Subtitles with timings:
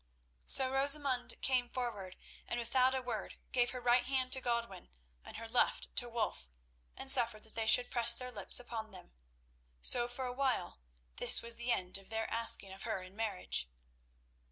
[0.47, 2.15] So Rosamund came forward,
[2.47, 4.89] and without a word gave her right hand to Godwin
[5.23, 6.49] and her left to Wulf,
[6.97, 9.13] and suffered that they should press their lips upon them.
[9.79, 10.79] So for a while
[11.17, 13.69] this was the end of their asking of her in marriage.